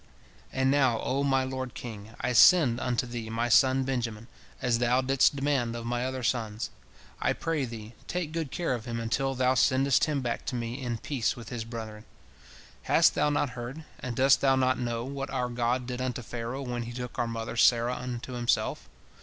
"And, 0.51 0.71
now, 0.71 0.99
O 1.03 1.21
my 1.21 1.43
lord 1.43 1.75
king, 1.75 2.15
I 2.19 2.33
send 2.33 2.79
unto 2.79 3.05
thee 3.05 3.29
my 3.29 3.49
son 3.49 3.83
Benjamin, 3.83 4.27
as 4.59 4.79
thou 4.79 5.01
didst 5.01 5.35
demand 5.35 5.75
of 5.75 5.85
my 5.85 6.03
other 6.07 6.23
sons. 6.23 6.71
I 7.21 7.33
pray 7.33 7.65
thee, 7.65 7.93
take 8.07 8.31
good 8.31 8.49
care 8.49 8.73
of 8.73 8.85
him 8.85 8.99
until 8.99 9.35
thou 9.35 9.53
sendest 9.53 10.05
him 10.05 10.21
back 10.21 10.43
to 10.47 10.55
me 10.55 10.81
in 10.81 10.97
peace 10.97 11.35
with 11.35 11.49
his 11.49 11.63
brethren. 11.65 12.05
Hast 12.81 13.13
thou 13.13 13.29
not 13.29 13.51
heard, 13.51 13.83
and 13.99 14.15
dost 14.15 14.41
thou 14.41 14.55
not 14.55 14.79
know, 14.79 15.03
what 15.03 15.29
our 15.29 15.49
God 15.49 15.85
did 15.85 16.01
unto 16.01 16.23
Pharaoh 16.23 16.63
when 16.63 16.81
he 16.81 16.93
took 16.93 17.19
our 17.19 17.27
mother 17.27 17.55
Sarah 17.55 17.93
unto 17.97 18.33
himself? 18.33 18.89